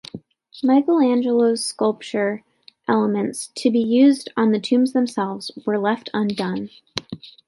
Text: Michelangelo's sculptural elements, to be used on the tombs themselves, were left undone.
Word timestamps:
Michelangelo's 0.63 1.63
sculptural 1.63 2.39
elements, 2.87 3.51
to 3.53 3.69
be 3.69 3.77
used 3.77 4.31
on 4.35 4.51
the 4.51 4.59
tombs 4.59 4.93
themselves, 4.93 5.51
were 5.63 5.77
left 5.77 6.09
undone. 6.11 6.71